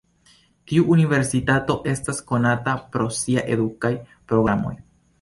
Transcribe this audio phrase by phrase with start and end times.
[0.71, 4.79] Tiu universitato estas konata pro sia edukaj programoj.